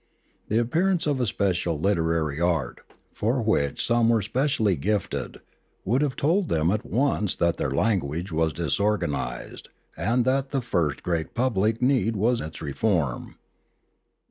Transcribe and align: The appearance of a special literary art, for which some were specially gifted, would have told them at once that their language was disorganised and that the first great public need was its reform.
The 0.47 0.59
appearance 0.59 1.05
of 1.05 1.21
a 1.21 1.27
special 1.27 1.79
literary 1.79 2.41
art, 2.41 2.81
for 3.13 3.39
which 3.39 3.85
some 3.85 4.09
were 4.09 4.23
specially 4.23 4.75
gifted, 4.75 5.41
would 5.85 6.01
have 6.01 6.15
told 6.15 6.49
them 6.49 6.71
at 6.71 6.83
once 6.83 7.35
that 7.35 7.57
their 7.57 7.69
language 7.69 8.31
was 8.31 8.51
disorganised 8.51 9.69
and 9.95 10.25
that 10.25 10.49
the 10.49 10.61
first 10.61 11.03
great 11.03 11.35
public 11.35 11.83
need 11.83 12.15
was 12.15 12.41
its 12.41 12.63
reform. 12.63 13.35